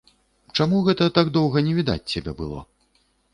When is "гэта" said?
0.87-1.09